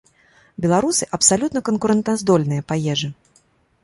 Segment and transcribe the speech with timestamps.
[0.63, 3.11] Беларусы абсалютна канкурэнтаздольныя па ежы.